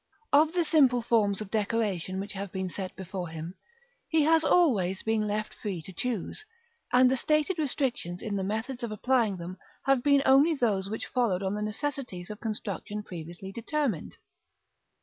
Of 0.33 0.53
the 0.53 0.65
simple 0.65 1.03
forms 1.03 1.41
of 1.41 1.51
decoration 1.51 2.19
which 2.19 2.33
have 2.33 2.51
been 2.51 2.71
set 2.71 2.95
before 2.95 3.27
him, 3.29 3.53
he 4.09 4.23
has 4.23 4.43
always 4.43 5.03
been 5.03 5.27
left 5.27 5.53
free 5.53 5.79
to 5.83 5.93
choose; 5.93 6.43
and 6.91 7.07
the 7.11 7.15
stated 7.15 7.59
restrictions 7.59 8.19
in 8.23 8.35
the 8.35 8.43
methods 8.43 8.81
of 8.81 8.91
applying 8.91 9.37
them 9.37 9.59
have 9.85 10.01
been 10.01 10.23
only 10.25 10.55
those 10.55 10.89
which 10.89 11.05
followed 11.05 11.43
on 11.43 11.53
the 11.53 11.61
necessities 11.61 12.31
of 12.31 12.39
construction 12.39 13.03
previously 13.03 13.51
determined. 13.51 14.17